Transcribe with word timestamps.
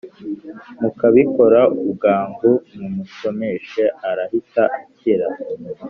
mukabikora 0.81 1.59
bwangu 1.91 2.51
mumusomesha 2.77 3.85
arahita 4.09 4.63
akira. 4.79 5.27